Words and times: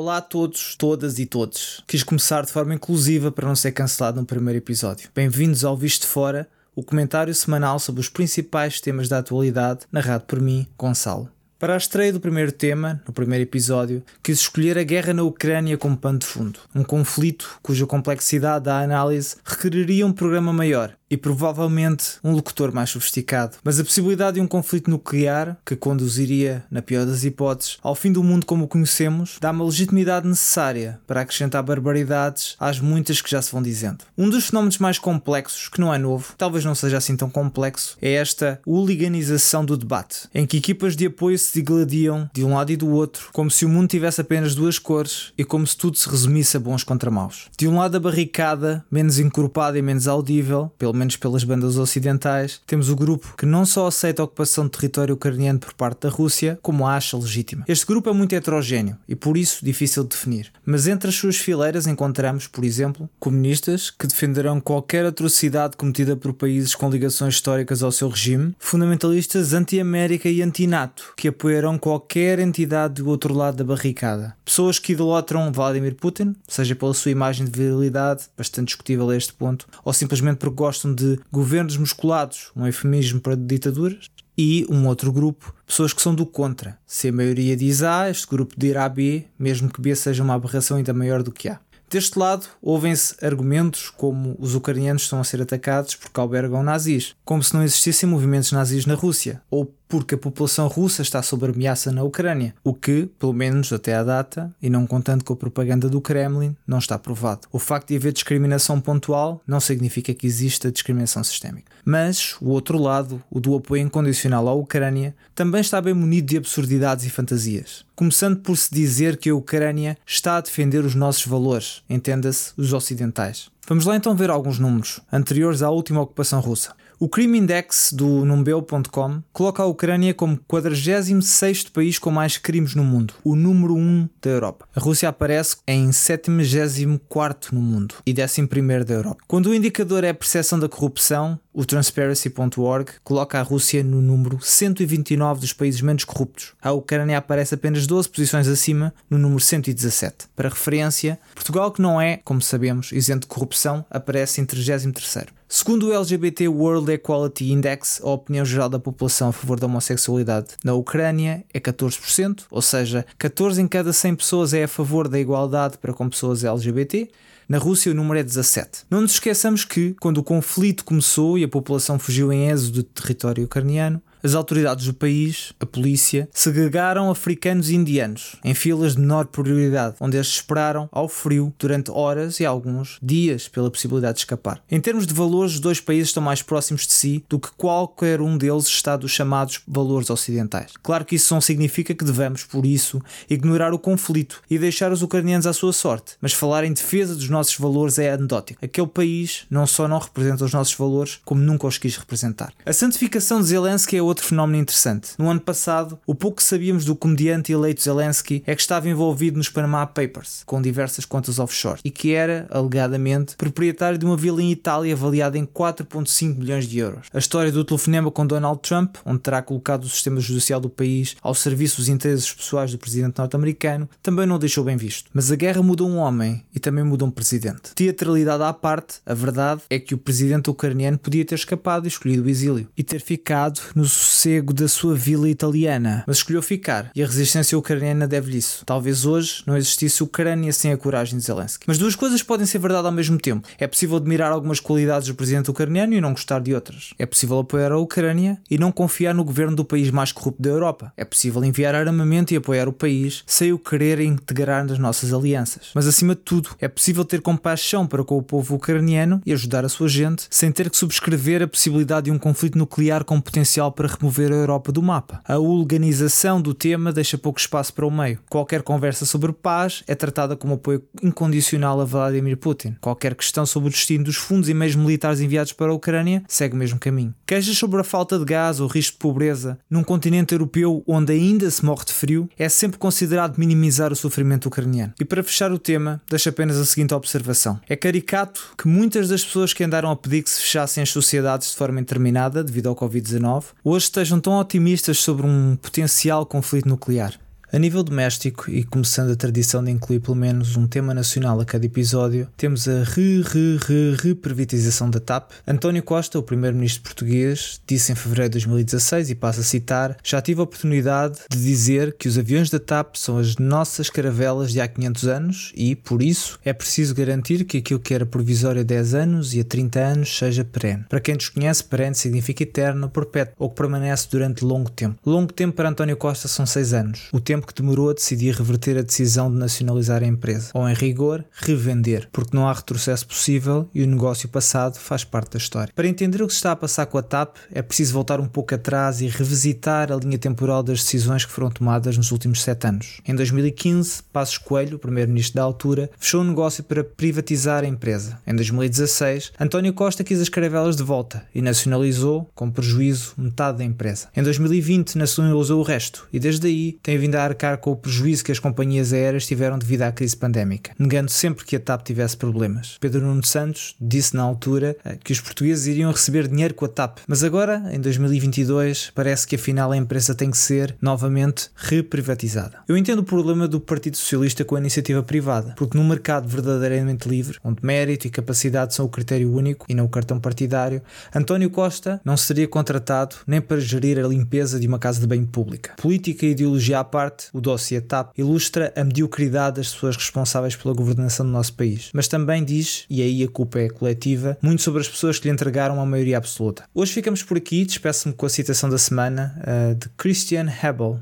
Olá 0.00 0.16
a 0.16 0.22
todos, 0.22 0.76
todas 0.76 1.18
e 1.18 1.26
todos. 1.26 1.84
Quis 1.86 2.02
começar 2.02 2.42
de 2.46 2.50
forma 2.50 2.74
inclusiva 2.74 3.30
para 3.30 3.46
não 3.46 3.54
ser 3.54 3.72
cancelado 3.72 4.18
no 4.18 4.26
primeiro 4.26 4.56
episódio. 4.56 5.10
Bem-vindos 5.14 5.62
ao 5.62 5.76
Visto 5.76 6.06
Fora, 6.06 6.48
o 6.74 6.82
comentário 6.82 7.34
semanal 7.34 7.78
sobre 7.78 8.00
os 8.00 8.08
principais 8.08 8.80
temas 8.80 9.10
da 9.10 9.18
atualidade, 9.18 9.80
narrado 9.92 10.24
por 10.24 10.40
mim, 10.40 10.66
Gonçalo. 10.78 11.28
Para 11.58 11.74
a 11.74 11.76
estreia 11.76 12.14
do 12.14 12.18
primeiro 12.18 12.50
tema, 12.50 13.02
no 13.06 13.12
primeiro 13.12 13.42
episódio, 13.42 14.02
quis 14.22 14.40
escolher 14.40 14.78
a 14.78 14.84
guerra 14.84 15.12
na 15.12 15.22
Ucrânia 15.22 15.76
como 15.76 15.98
pano 15.98 16.18
de 16.18 16.24
fundo. 16.24 16.60
Um 16.74 16.82
conflito 16.82 17.58
cuja 17.62 17.84
complexidade 17.84 18.64
da 18.64 18.80
análise 18.80 19.36
requeriria 19.44 20.06
um 20.06 20.14
programa 20.14 20.50
maior 20.50 20.96
e 21.10 21.16
provavelmente 21.16 22.18
um 22.22 22.32
locutor 22.32 22.72
mais 22.72 22.90
sofisticado. 22.90 23.56
Mas 23.64 23.80
a 23.80 23.84
possibilidade 23.84 24.36
de 24.36 24.40
um 24.40 24.46
conflito 24.46 24.90
nuclear, 24.90 25.56
que 25.66 25.74
conduziria, 25.74 26.64
na 26.70 26.80
pior 26.80 27.04
das 27.04 27.24
hipóteses, 27.24 27.78
ao 27.82 27.94
fim 27.94 28.12
do 28.12 28.22
mundo 28.22 28.46
como 28.46 28.64
o 28.64 28.68
conhecemos, 28.68 29.38
dá 29.40 29.50
uma 29.50 29.64
legitimidade 29.64 30.28
necessária 30.28 31.00
para 31.06 31.22
acrescentar 31.22 31.62
barbaridades 31.62 32.54
às 32.60 32.78
muitas 32.78 33.20
que 33.20 33.30
já 33.30 33.42
se 33.42 33.52
vão 33.52 33.62
dizendo. 33.62 34.04
Um 34.16 34.30
dos 34.30 34.46
fenómenos 34.46 34.78
mais 34.78 34.98
complexos, 34.98 35.68
que 35.68 35.80
não 35.80 35.92
é 35.92 35.98
novo, 35.98 36.34
talvez 36.38 36.64
não 36.64 36.74
seja 36.74 36.98
assim 36.98 37.16
tão 37.16 37.28
complexo, 37.28 37.96
é 38.00 38.12
esta 38.12 38.60
hooliganização 38.66 39.64
do 39.64 39.76
debate, 39.76 40.28
em 40.34 40.46
que 40.46 40.58
equipas 40.58 40.94
de 40.94 41.06
apoio 41.06 41.38
se 41.38 41.54
digladiam 41.54 42.30
de 42.32 42.44
um 42.44 42.54
lado 42.54 42.70
e 42.70 42.76
do 42.76 42.88
outro, 42.88 43.30
como 43.32 43.50
se 43.50 43.64
o 43.64 43.68
mundo 43.68 43.88
tivesse 43.88 44.20
apenas 44.20 44.54
duas 44.54 44.78
cores 44.78 45.32
e 45.36 45.44
como 45.44 45.66
se 45.66 45.76
tudo 45.76 45.96
se 45.96 46.08
resumisse 46.08 46.56
a 46.56 46.60
bons 46.60 46.84
contra 46.84 47.10
maus. 47.10 47.46
De 47.58 47.66
um 47.66 47.78
lado 47.78 47.96
a 47.96 48.00
barricada, 48.00 48.84
menos 48.90 49.18
encorpada 49.18 49.78
e 49.78 49.82
menos 49.82 50.06
audível, 50.06 50.70
pelo 50.78 50.92
menos 51.00 51.16
pelas 51.16 51.44
bandas 51.44 51.78
ocidentais, 51.78 52.60
temos 52.66 52.90
o 52.90 52.96
grupo 52.96 53.34
que 53.36 53.46
não 53.46 53.64
só 53.64 53.86
aceita 53.86 54.20
a 54.20 54.26
ocupação 54.26 54.64
de 54.64 54.70
território 54.70 55.14
ucraniano 55.14 55.58
por 55.58 55.72
parte 55.72 56.02
da 56.02 56.10
Rússia, 56.10 56.58
como 56.60 56.86
a 56.86 56.94
acha 56.94 57.16
legítima. 57.16 57.64
Este 57.66 57.86
grupo 57.86 58.10
é 58.10 58.12
muito 58.12 58.34
heterogéneo 58.34 58.98
e 59.08 59.14
por 59.14 59.38
isso 59.38 59.64
difícil 59.64 60.02
de 60.02 60.10
definir. 60.10 60.52
Mas 60.64 60.86
entre 60.86 61.08
as 61.08 61.14
suas 61.14 61.36
fileiras 61.36 61.86
encontramos, 61.86 62.46
por 62.46 62.64
exemplo, 62.64 63.08
comunistas 63.18 63.90
que 63.90 64.06
defenderão 64.06 64.60
qualquer 64.60 65.06
atrocidade 65.06 65.76
cometida 65.76 66.14
por 66.16 66.34
países 66.34 66.74
com 66.74 66.90
ligações 66.90 67.34
históricas 67.34 67.82
ao 67.82 67.90
seu 67.90 68.08
regime, 68.08 68.54
fundamentalistas 68.58 69.54
anti-América 69.54 70.28
e 70.28 70.42
anti-NATO 70.42 71.14
que 71.16 71.28
apoiarão 71.28 71.78
qualquer 71.78 72.38
entidade 72.38 73.02
do 73.02 73.08
outro 73.08 73.32
lado 73.32 73.56
da 73.56 73.64
barricada, 73.64 74.36
pessoas 74.44 74.78
que 74.78 74.92
idolatram 74.92 75.50
Vladimir 75.50 75.94
Putin, 75.94 76.36
seja 76.46 76.74
pela 76.74 76.92
sua 76.92 77.10
imagem 77.10 77.46
de 77.46 77.58
virilidade, 77.58 78.24
bastante 78.36 78.68
discutível 78.68 79.08
a 79.08 79.16
este 79.16 79.32
ponto, 79.32 79.66
ou 79.82 79.92
simplesmente 79.92 80.36
porque 80.36 80.56
gostam 80.56 80.89
de 80.94 81.18
governos 81.30 81.76
musculados, 81.76 82.50
um 82.56 82.66
eufemismo 82.66 83.20
para 83.20 83.36
ditaduras, 83.36 84.10
e 84.36 84.66
um 84.70 84.86
outro 84.86 85.12
grupo, 85.12 85.54
pessoas 85.66 85.92
que 85.92 86.00
são 86.00 86.14
do 86.14 86.24
contra. 86.24 86.78
Se 86.86 87.08
a 87.08 87.12
maioria 87.12 87.54
diz 87.56 87.82
A, 87.82 88.08
este 88.08 88.26
grupo 88.26 88.54
dirá 88.56 88.88
B, 88.88 89.26
mesmo 89.38 89.68
que 89.68 89.80
B 89.80 89.94
seja 89.94 90.22
uma 90.22 90.34
aberração 90.34 90.78
ainda 90.78 90.94
maior 90.94 91.22
do 91.22 91.30
que 91.30 91.48
A. 91.48 91.60
Deste 91.90 92.18
lado, 92.18 92.46
ouvem-se 92.62 93.16
argumentos 93.22 93.90
como 93.90 94.36
os 94.38 94.54
ucranianos 94.54 95.02
estão 95.02 95.20
a 95.20 95.24
ser 95.24 95.42
atacados 95.42 95.96
porque 95.96 96.20
albergam 96.20 96.62
nazis, 96.62 97.16
como 97.24 97.42
se 97.42 97.52
não 97.52 97.64
existissem 97.64 98.08
movimentos 98.08 98.52
nazis 98.52 98.86
na 98.86 98.94
Rússia, 98.94 99.42
ou 99.50 99.74
porque 99.90 100.14
a 100.14 100.18
população 100.18 100.68
russa 100.68 101.02
está 101.02 101.20
sob 101.20 101.44
ameaça 101.44 101.90
na 101.90 102.04
Ucrânia, 102.04 102.54
o 102.62 102.72
que, 102.72 103.10
pelo 103.18 103.32
menos 103.32 103.72
até 103.72 103.94
à 103.94 104.04
data, 104.04 104.54
e 104.62 104.70
não 104.70 104.86
contando 104.86 105.24
com 105.24 105.32
a 105.32 105.36
propaganda 105.36 105.88
do 105.88 106.00
Kremlin, 106.00 106.56
não 106.64 106.78
está 106.78 106.96
provado. 106.96 107.48
O 107.50 107.58
facto 107.58 107.88
de 107.88 107.96
haver 107.96 108.12
discriminação 108.12 108.80
pontual 108.80 109.42
não 109.44 109.58
significa 109.58 110.14
que 110.14 110.28
exista 110.28 110.70
discriminação 110.70 111.24
sistémica. 111.24 111.72
Mas 111.84 112.36
o 112.40 112.50
outro 112.50 112.78
lado, 112.78 113.20
o 113.28 113.40
do 113.40 113.56
apoio 113.56 113.82
incondicional 113.82 114.48
à 114.48 114.54
Ucrânia, 114.54 115.14
também 115.34 115.60
está 115.60 115.80
bem 115.80 115.92
munido 115.92 116.28
de 116.28 116.36
absurdidades 116.36 117.04
e 117.04 117.10
fantasias. 117.10 117.84
Começando 117.96 118.38
por 118.38 118.56
se 118.56 118.72
dizer 118.72 119.16
que 119.16 119.28
a 119.28 119.34
Ucrânia 119.34 119.98
está 120.06 120.36
a 120.36 120.40
defender 120.40 120.84
os 120.84 120.94
nossos 120.94 121.26
valores, 121.26 121.82
entenda-se, 121.90 122.52
os 122.56 122.72
ocidentais. 122.72 123.50
Vamos 123.66 123.86
lá 123.86 123.96
então 123.96 124.14
ver 124.14 124.30
alguns 124.30 124.58
números 124.58 125.00
anteriores 125.12 125.62
à 125.62 125.70
última 125.70 126.00
ocupação 126.00 126.40
russa. 126.40 126.74
O 127.02 127.08
Crime 127.08 127.38
Index 127.38 127.94
do 127.94 128.26
Numbeo.com 128.26 129.22
coloca 129.32 129.62
a 129.62 129.66
Ucrânia 129.66 130.12
como 130.12 130.36
46 130.46 131.62
país 131.70 131.98
com 131.98 132.10
mais 132.10 132.36
crimes 132.36 132.74
no 132.74 132.84
mundo, 132.84 133.14
o 133.24 133.34
número 133.34 133.74
1 133.74 134.06
da 134.20 134.28
Europa. 134.28 134.68
A 134.76 134.80
Rússia 134.80 135.08
aparece 135.08 135.56
em 135.66 135.90
74 135.90 137.54
no 137.54 137.62
mundo 137.62 137.94
e 138.04 138.12
11 138.12 138.84
da 138.84 138.92
Europa. 138.92 139.22
Quando 139.26 139.46
o 139.46 139.54
indicador 139.54 140.04
é 140.04 140.10
a 140.10 140.14
percepção 140.14 140.58
da 140.58 140.68
corrupção, 140.68 141.40
o 141.54 141.64
Transparency.org 141.64 142.92
coloca 143.02 143.40
a 143.40 143.42
Rússia 143.42 143.82
no 143.82 144.02
número 144.02 144.38
129 144.38 145.40
dos 145.40 145.54
países 145.54 145.80
menos 145.80 146.04
corruptos. 146.04 146.52
A 146.60 146.70
Ucrânia 146.72 147.16
aparece 147.16 147.54
apenas 147.54 147.86
12 147.86 148.10
posições 148.10 148.46
acima, 148.46 148.92
no 149.08 149.16
número 149.16 149.40
117. 149.40 150.26
Para 150.36 150.50
referência, 150.50 151.18
Portugal, 151.34 151.72
que 151.72 151.80
não 151.80 151.98
é, 151.98 152.18
como 152.18 152.42
sabemos, 152.42 152.92
isento 152.92 153.20
de 153.20 153.28
corrupção, 153.28 153.86
aparece 153.90 154.38
em 154.42 154.44
33. 154.44 155.39
Segundo 155.52 155.88
o 155.88 155.92
LGBT 155.92 156.46
World 156.46 156.92
Equality 156.92 157.50
Index, 157.50 158.00
a 158.04 158.10
opinião 158.10 158.44
geral 158.44 158.68
da 158.68 158.78
população 158.78 159.30
a 159.30 159.32
favor 159.32 159.58
da 159.58 159.66
homossexualidade 159.66 160.50
na 160.62 160.74
Ucrânia 160.74 161.44
é 161.52 161.58
14%, 161.58 162.44
ou 162.48 162.62
seja, 162.62 163.04
14 163.18 163.60
em 163.60 163.66
cada 163.66 163.92
100 163.92 164.14
pessoas 164.14 164.54
é 164.54 164.62
a 164.62 164.68
favor 164.68 165.08
da 165.08 165.18
igualdade 165.18 165.76
para 165.78 165.92
com 165.92 166.08
pessoas 166.08 166.44
LGBT. 166.44 167.10
Na 167.48 167.58
Rússia 167.58 167.90
o 167.90 167.94
número 167.96 168.20
é 168.20 168.22
17. 168.22 168.84
Não 168.88 169.00
nos 169.00 169.14
esqueçamos 169.14 169.64
que, 169.64 169.92
quando 170.00 170.18
o 170.18 170.22
conflito 170.22 170.84
começou 170.84 171.36
e 171.36 171.42
a 171.42 171.48
população 171.48 171.98
fugiu 171.98 172.32
em 172.32 172.48
êxodo 172.48 172.84
do 172.84 172.84
território 172.84 173.44
ucraniano, 173.44 174.00
as 174.22 174.34
autoridades 174.34 174.86
do 174.86 174.94
país, 174.94 175.52
a 175.60 175.66
polícia, 175.66 176.28
segregaram 176.32 177.10
africanos 177.10 177.70
e 177.70 177.76
indianos 177.76 178.36
em 178.44 178.54
filas 178.54 178.94
de 178.94 179.00
menor 179.00 179.26
prioridade, 179.26 179.96
onde 180.00 180.16
estes 180.16 180.36
esperaram 180.36 180.88
ao 180.92 181.08
frio 181.08 181.52
durante 181.58 181.90
horas 181.90 182.40
e 182.40 182.46
alguns 182.46 182.98
dias 183.02 183.48
pela 183.48 183.70
possibilidade 183.70 184.14
de 184.14 184.20
escapar. 184.20 184.62
Em 184.70 184.80
termos 184.80 185.06
de 185.06 185.14
valores, 185.14 185.54
os 185.54 185.60
dois 185.60 185.80
países 185.80 186.08
estão 186.08 186.22
mais 186.22 186.42
próximos 186.42 186.86
de 186.86 186.92
si 186.92 187.24
do 187.28 187.38
que 187.38 187.50
qualquer 187.56 188.20
um 188.20 188.36
deles 188.36 188.66
está 188.66 188.96
dos 188.96 189.10
chamados 189.10 189.60
valores 189.66 190.10
ocidentais. 190.10 190.72
Claro 190.82 191.04
que 191.04 191.16
isso 191.16 191.32
não 191.34 191.40
significa 191.40 191.94
que 191.94 192.04
devemos, 192.04 192.44
por 192.44 192.66
isso, 192.66 193.00
ignorar 193.28 193.72
o 193.72 193.78
conflito 193.78 194.42
e 194.50 194.58
deixar 194.58 194.92
os 194.92 195.02
ucranianos 195.02 195.46
à 195.46 195.52
sua 195.52 195.72
sorte, 195.72 196.16
mas 196.20 196.32
falar 196.32 196.64
em 196.64 196.72
defesa 196.72 197.14
dos 197.14 197.28
nossos 197.28 197.56
valores 197.56 197.98
é 197.98 198.12
anedótico. 198.12 198.64
Aquele 198.64 198.86
país 198.86 199.46
não 199.50 199.66
só 199.66 199.88
não 199.88 199.98
representa 199.98 200.44
os 200.44 200.52
nossos 200.52 200.74
valores, 200.74 201.20
como 201.24 201.40
nunca 201.40 201.66
os 201.66 201.78
quis 201.78 201.96
representar. 201.96 202.52
A 202.64 202.72
santificação 202.72 203.40
de 203.40 203.46
Zelensky 203.46 203.96
é 203.96 204.02
outro 204.10 204.26
fenómeno 204.26 204.60
interessante. 204.60 205.12
No 205.18 205.30
ano 205.30 205.40
passado, 205.40 205.98
o 206.06 206.14
pouco 206.14 206.36
que 206.36 206.42
sabíamos 206.42 206.84
do 206.84 206.94
comediante 206.94 207.52
eleito 207.52 207.82
Zelensky 207.82 208.42
é 208.46 208.54
que 208.54 208.60
estava 208.60 208.88
envolvido 208.88 209.38
nos 209.38 209.48
Panama 209.48 209.86
Papers, 209.86 210.42
com 210.44 210.60
diversas 210.60 211.04
contas 211.04 211.38
offshore, 211.38 211.80
e 211.84 211.90
que 211.90 212.12
era, 212.12 212.46
alegadamente, 212.50 213.36
proprietário 213.36 213.98
de 213.98 214.04
uma 214.04 214.16
vila 214.16 214.42
em 214.42 214.50
Itália 214.50 214.92
avaliada 214.92 215.38
em 215.38 215.46
4,5 215.46 216.36
milhões 216.36 216.66
de 216.66 216.78
euros. 216.78 217.06
A 217.12 217.18
história 217.18 217.50
do 217.50 217.64
telefonema 217.64 218.10
com 218.10 218.26
Donald 218.26 218.60
Trump, 218.60 218.96
onde 219.04 219.20
terá 219.20 219.40
colocado 219.40 219.84
o 219.84 219.88
sistema 219.88 220.20
judicial 220.20 220.60
do 220.60 220.68
país 220.68 221.16
ao 221.22 221.34
serviço 221.34 221.76
dos 221.76 221.88
interesses 221.88 222.32
pessoais 222.32 222.72
do 222.72 222.78
presidente 222.78 223.18
norte-americano, 223.18 223.88
também 224.02 224.26
não 224.26 224.38
deixou 224.38 224.64
bem 224.64 224.76
visto. 224.76 225.10
Mas 225.14 225.30
a 225.30 225.36
guerra 225.36 225.62
mudou 225.62 225.88
um 225.88 225.96
homem 225.96 226.44
e 226.54 226.58
também 226.58 226.84
mudou 226.84 227.08
um 227.08 227.10
presidente. 227.10 227.74
Teatralidade 227.74 228.42
à 228.42 228.52
parte, 228.52 229.00
a 229.06 229.14
verdade 229.14 229.62
é 229.70 229.78
que 229.78 229.94
o 229.94 229.98
presidente 229.98 230.50
ucraniano 230.50 230.98
podia 230.98 231.24
ter 231.24 231.34
escapado 231.34 231.86
e 231.86 231.88
escolhido 231.88 232.24
o 232.24 232.28
exílio 232.28 232.68
e 232.76 232.82
ter 232.82 233.00
ficado 233.00 233.60
no 233.74 233.84
sossego 234.00 234.52
da 234.52 234.68
sua 234.68 234.94
vila 234.94 235.28
italiana, 235.28 236.04
mas 236.06 236.18
escolheu 236.18 236.42
ficar 236.42 236.90
e 236.94 237.02
a 237.02 237.06
resistência 237.06 237.56
ucraniana 237.56 238.06
deve-lhe 238.06 238.38
isso. 238.38 238.64
Talvez 238.64 239.04
hoje 239.04 239.42
não 239.46 239.56
existisse 239.56 240.02
Ucrânia 240.02 240.52
sem 240.52 240.72
a 240.72 240.76
coragem 240.76 241.18
de 241.18 241.24
Zelensky. 241.24 241.64
Mas 241.66 241.78
duas 241.78 241.94
coisas 241.94 242.22
podem 242.22 242.46
ser 242.46 242.58
verdade 242.58 242.86
ao 242.86 242.92
mesmo 242.92 243.18
tempo. 243.18 243.48
É 243.58 243.66
possível 243.66 243.96
admirar 243.96 244.32
algumas 244.32 244.60
qualidades 244.60 245.08
do 245.08 245.14
presidente 245.14 245.50
ucraniano 245.50 245.94
e 245.94 246.00
não 246.00 246.12
gostar 246.12 246.40
de 246.40 246.54
outras. 246.54 246.90
É 246.98 247.06
possível 247.06 247.38
apoiar 247.38 247.72
a 247.72 247.78
Ucrânia 247.78 248.38
e 248.50 248.58
não 248.58 248.72
confiar 248.72 249.14
no 249.14 249.24
governo 249.24 249.56
do 249.56 249.64
país 249.64 249.90
mais 249.90 250.12
corrupto 250.12 250.42
da 250.42 250.50
Europa. 250.50 250.92
É 250.96 251.04
possível 251.04 251.44
enviar 251.44 251.74
armamento 251.74 252.32
e 252.32 252.36
apoiar 252.36 252.68
o 252.68 252.72
país 252.72 253.22
sem 253.26 253.52
o 253.52 253.58
querer 253.58 254.00
integrar 254.00 254.64
nas 254.64 254.78
nossas 254.78 255.12
alianças. 255.12 255.70
Mas 255.74 255.86
acima 255.86 256.14
de 256.14 256.22
tudo, 256.22 256.50
é 256.58 256.68
possível 256.68 257.04
ter 257.04 257.20
compaixão 257.20 257.86
para 257.86 258.04
com 258.04 258.16
o 258.16 258.22
povo 258.22 258.54
ucraniano 258.54 259.20
e 259.26 259.32
ajudar 259.32 259.64
a 259.64 259.68
sua 259.68 259.88
gente 259.88 260.26
sem 260.30 260.50
ter 260.50 260.70
que 260.70 260.76
subscrever 260.76 261.42
a 261.42 261.48
possibilidade 261.48 262.06
de 262.06 262.10
um 262.10 262.18
conflito 262.18 262.58
nuclear 262.58 263.04
com 263.04 263.20
potencial 263.20 263.72
para 263.72 263.88
remover 263.98 264.32
a 264.32 264.36
Europa 264.36 264.72
do 264.72 264.82
mapa. 264.82 265.20
A 265.26 265.38
organização 265.38 266.40
do 266.40 266.54
tema 266.54 266.92
deixa 266.92 267.18
pouco 267.18 267.38
espaço 267.38 267.72
para 267.74 267.86
o 267.86 267.90
meio. 267.90 268.18
Qualquer 268.28 268.62
conversa 268.62 269.04
sobre 269.04 269.32
paz 269.32 269.82
é 269.86 269.94
tratada 269.94 270.36
como 270.36 270.54
apoio 270.54 270.82
incondicional 271.02 271.80
a 271.80 271.84
Vladimir 271.84 272.36
Putin. 272.36 272.76
Qualquer 272.80 273.14
questão 273.14 273.44
sobre 273.46 273.68
o 273.68 273.72
destino 273.72 274.04
dos 274.04 274.16
fundos 274.16 274.48
e 274.48 274.54
meios 274.54 274.76
militares 274.76 275.20
enviados 275.20 275.52
para 275.52 275.70
a 275.70 275.74
Ucrânia 275.74 276.22
segue 276.28 276.54
o 276.54 276.58
mesmo 276.58 276.78
caminho. 276.78 277.14
Queixas 277.26 277.56
sobre 277.56 277.80
a 277.80 277.84
falta 277.84 278.18
de 278.18 278.24
gás 278.24 278.60
ou 278.60 278.68
risco 278.68 278.92
de 278.92 278.98
pobreza 278.98 279.58
num 279.68 279.82
continente 279.82 280.32
europeu 280.32 280.82
onde 280.86 281.12
ainda 281.12 281.50
se 281.50 281.64
morre 281.64 281.84
de 281.84 281.92
frio 281.92 282.28
é 282.38 282.48
sempre 282.48 282.78
considerado 282.78 283.38
minimizar 283.38 283.92
o 283.92 283.96
sofrimento 283.96 284.46
ucraniano. 284.46 284.92
E 285.00 285.04
para 285.04 285.22
fechar 285.22 285.52
o 285.52 285.58
tema, 285.58 286.00
deixo 286.08 286.28
apenas 286.28 286.56
a 286.56 286.64
seguinte 286.64 286.94
observação. 286.94 287.60
É 287.68 287.76
caricato 287.76 288.54
que 288.56 288.68
muitas 288.68 289.08
das 289.08 289.24
pessoas 289.24 289.52
que 289.52 289.64
andaram 289.64 289.90
a 289.90 289.96
pedir 289.96 290.22
que 290.22 290.30
se 290.30 290.40
fechassem 290.40 290.82
as 290.82 290.90
sociedades 290.90 291.50
de 291.50 291.56
forma 291.56 291.80
interminada 291.80 292.42
devido 292.42 292.68
ao 292.68 292.76
Covid-19 292.76 293.44
hoje 293.64 293.79
estejam 293.84 294.20
tão 294.20 294.38
otimistas 294.38 294.98
sobre 294.98 295.26
um 295.26 295.56
potencial 295.56 296.24
conflito 296.26 296.68
nuclear. 296.68 297.18
A 297.52 297.58
nível 297.58 297.82
doméstico, 297.82 298.48
e 298.48 298.62
começando 298.62 299.10
a 299.10 299.16
tradição 299.16 299.64
de 299.64 299.72
incluir 299.72 299.98
pelo 299.98 300.14
menos 300.14 300.56
um 300.56 300.68
tema 300.68 300.94
nacional 300.94 301.40
a 301.40 301.44
cada 301.44 301.66
episódio, 301.66 302.28
temos 302.36 302.68
a 302.68 302.84
re-re-re-reprivatização 302.84 304.88
da 304.88 305.00
TAP. 305.00 305.32
António 305.44 305.82
Costa, 305.82 306.16
o 306.16 306.22
primeiro-ministro 306.22 306.84
português, 306.84 307.60
disse 307.66 307.90
em 307.90 307.96
fevereiro 307.96 308.30
de 308.30 308.46
2016, 308.46 309.10
e 309.10 309.16
passo 309.16 309.40
a 309.40 309.42
citar: 309.42 309.96
Já 310.04 310.22
tive 310.22 310.38
a 310.38 310.44
oportunidade 310.44 311.18
de 311.28 311.42
dizer 311.42 311.96
que 311.98 312.06
os 312.06 312.16
aviões 312.16 312.50
da 312.50 312.60
TAP 312.60 312.94
são 312.94 313.18
as 313.18 313.36
nossas 313.36 313.90
caravelas 313.90 314.52
de 314.52 314.60
há 314.60 314.68
500 314.68 315.08
anos 315.08 315.52
e, 315.56 315.74
por 315.74 316.02
isso, 316.02 316.38
é 316.44 316.52
preciso 316.52 316.94
garantir 316.94 317.42
que 317.42 317.58
aquilo 317.58 317.80
que 317.80 317.92
era 317.92 318.06
provisório 318.06 318.60
há 318.60 318.64
10 318.64 318.94
anos 318.94 319.34
e 319.34 319.40
há 319.40 319.44
30 319.44 319.80
anos 319.80 320.16
seja 320.16 320.44
perene. 320.44 320.84
Para 320.88 321.00
quem 321.00 321.16
desconhece, 321.16 321.64
perene 321.64 321.96
significa 321.96 322.44
eterno, 322.44 322.88
perpétuo 322.88 323.34
ou 323.40 323.50
que 323.50 323.56
permanece 323.56 324.06
durante 324.08 324.44
longo 324.44 324.70
tempo. 324.70 325.00
Longo 325.04 325.32
tempo 325.32 325.56
para 325.56 325.68
António 325.68 325.96
Costa 325.96 326.28
são 326.28 326.46
6 326.46 326.74
anos, 326.74 327.08
o 327.12 327.18
tempo 327.18 327.39
que 327.46 327.54
demorou 327.54 327.90
a 327.90 327.94
decidir 327.94 328.34
reverter 328.34 328.78
a 328.78 328.82
decisão 328.82 329.30
de 329.30 329.36
nacionalizar 329.36 330.02
a 330.02 330.06
empresa, 330.06 330.50
ou 330.54 330.68
em 330.68 330.74
rigor, 330.74 331.24
revender, 331.32 332.08
porque 332.12 332.36
não 332.36 332.48
há 332.48 332.52
retrocesso 332.52 333.06
possível 333.06 333.68
e 333.74 333.82
o 333.82 333.86
negócio 333.86 334.28
passado 334.28 334.78
faz 334.78 335.04
parte 335.04 335.32
da 335.32 335.38
história. 335.38 335.72
Para 335.74 335.88
entender 335.88 336.22
o 336.22 336.26
que 336.26 336.32
se 336.32 336.38
está 336.38 336.52
a 336.52 336.56
passar 336.56 336.86
com 336.86 336.98
a 336.98 337.02
TAP, 337.02 337.36
é 337.52 337.62
preciso 337.62 337.92
voltar 337.92 338.20
um 338.20 338.26
pouco 338.26 338.54
atrás 338.54 339.00
e 339.00 339.08
revisitar 339.08 339.92
a 339.92 339.96
linha 339.96 340.18
temporal 340.18 340.62
das 340.62 340.80
decisões 340.80 341.24
que 341.24 341.32
foram 341.32 341.50
tomadas 341.50 341.96
nos 341.96 342.12
últimos 342.12 342.42
7 342.42 342.66
anos. 342.66 343.00
Em 343.06 343.14
2015, 343.14 344.02
Passos 344.12 344.38
Coelho, 344.38 344.76
o 344.76 344.78
primeiro-ministro 344.78 345.36
da 345.36 345.42
altura, 345.42 345.90
fechou 345.98 346.22
um 346.22 346.24
negócio 346.24 346.62
para 346.64 346.84
privatizar 346.84 347.64
a 347.64 347.66
empresa. 347.66 348.18
Em 348.26 348.34
2016, 348.34 349.32
António 349.38 349.72
Costa 349.72 350.04
quis 350.04 350.20
as 350.20 350.28
caravelas 350.28 350.76
de 350.76 350.82
volta 350.82 351.24
e 351.34 351.42
nacionalizou, 351.42 352.30
com 352.34 352.50
prejuízo, 352.50 353.14
metade 353.16 353.58
da 353.58 353.64
empresa. 353.64 354.08
Em 354.16 354.22
2020, 354.22 354.96
nacionalizou 354.96 355.60
o 355.60 355.64
resto 355.64 356.08
e 356.12 356.18
desde 356.18 356.46
aí 356.46 356.78
tem 356.82 356.98
vindo 356.98 357.16
a 357.16 357.24
arcar 357.30 357.58
com 357.58 357.72
o 357.72 357.76
prejuízo 357.76 358.24
que 358.24 358.32
as 358.32 358.38
companhias 358.38 358.92
aéreas 358.92 359.26
tiveram 359.26 359.58
devido 359.58 359.82
à 359.82 359.92
crise 359.92 360.16
pandémica, 360.16 360.72
negando 360.78 361.10
sempre 361.10 361.44
que 361.44 361.56
a 361.56 361.60
TAP 361.60 361.82
tivesse 361.82 362.16
problemas. 362.16 362.76
Pedro 362.80 363.00
Nuno 363.00 363.24
Santos 363.24 363.74
disse 363.80 364.14
na 364.14 364.22
altura 364.22 364.76
eh, 364.84 364.98
que 365.02 365.12
os 365.12 365.20
portugueses 365.20 365.66
iriam 365.66 365.90
receber 365.90 366.28
dinheiro 366.28 366.54
com 366.54 366.64
a 366.64 366.68
TAP, 366.68 366.98
mas 367.06 367.24
agora, 367.24 367.62
em 367.72 367.80
2022, 367.80 368.92
parece 368.94 369.26
que 369.26 369.36
afinal 369.36 369.72
a 369.72 369.76
empresa 369.76 370.14
tem 370.14 370.30
que 370.30 370.38
ser 370.38 370.76
novamente 370.80 371.48
reprivatizada. 371.56 372.58
Eu 372.68 372.76
entendo 372.76 373.00
o 373.00 373.04
problema 373.04 373.48
do 373.48 373.60
Partido 373.60 373.96
Socialista 373.96 374.44
com 374.44 374.56
a 374.56 374.60
iniciativa 374.60 375.02
privada, 375.02 375.54
porque 375.56 375.76
num 375.76 375.86
mercado 375.86 376.28
verdadeiramente 376.28 377.08
livre, 377.08 377.38
onde 377.42 377.64
mérito 377.64 378.06
e 378.06 378.10
capacidade 378.10 378.74
são 378.74 378.86
o 378.86 378.88
critério 378.88 379.32
único 379.32 379.66
e 379.68 379.74
não 379.74 379.84
o 379.84 379.88
cartão 379.88 380.18
partidário, 380.18 380.82
António 381.14 381.50
Costa 381.50 382.00
não 382.04 382.16
seria 382.16 382.48
contratado 382.48 383.16
nem 383.26 383.40
para 383.40 383.60
gerir 383.60 383.98
a 383.98 384.08
limpeza 384.08 384.58
de 384.58 384.66
uma 384.66 384.78
casa 384.78 385.00
de 385.00 385.06
bem 385.06 385.24
pública. 385.24 385.74
Política 385.76 386.26
e 386.26 386.30
ideologia 386.30 386.80
à 386.80 386.84
o 387.32 387.40
dossiê 387.40 387.80
TAP 387.80 388.12
ilustra 388.16 388.72
a 388.76 388.84
mediocridade 388.84 389.56
das 389.56 389.72
pessoas 389.72 389.96
responsáveis 389.96 390.56
pela 390.56 390.74
governação 390.74 391.26
do 391.26 391.32
nosso 391.32 391.54
país, 391.54 391.90
mas 391.92 392.08
também 392.08 392.44
diz, 392.44 392.84
e 392.88 393.02
aí 393.02 393.22
a 393.22 393.28
culpa 393.28 393.60
é 393.60 393.68
coletiva, 393.68 394.38
muito 394.42 394.62
sobre 394.62 394.80
as 394.80 394.88
pessoas 394.88 395.18
que 395.18 395.28
lhe 395.28 395.34
entregaram 395.34 395.80
a 395.80 395.86
maioria 395.86 396.16
absoluta. 396.16 396.64
Hoje 396.74 396.92
ficamos 396.92 397.22
por 397.22 397.36
aqui, 397.36 397.64
despeço-me 397.64 398.14
com 398.14 398.26
a 398.26 398.30
citação 398.30 398.70
da 398.70 398.78
semana 398.78 399.34
uh, 399.40 399.74
de 399.74 399.88
Christian 399.96 400.46
Hebel. 400.62 401.00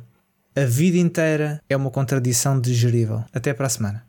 A 0.57 0.65
vida 0.65 0.99
inteira 0.99 1.61
é 1.69 1.77
uma 1.77 1.91
contradição 1.91 2.61
digerível. 2.61 3.25
Até 3.33 3.55
para 3.55 3.67
a 3.67 3.71
semana. 3.71 4.08